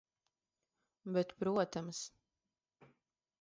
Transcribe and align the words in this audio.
Bet 1.17 1.35
protams. 1.43 2.01